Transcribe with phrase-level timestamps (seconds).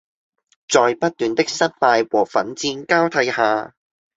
[0.67, 3.75] 在不斷的失敗和奮戰交替下